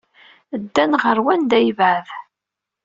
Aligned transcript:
Ddan 0.61 0.91
ɣer 1.03 1.17
wanda 1.25 1.55
ay 1.57 1.65
yebɛed. 1.67 2.07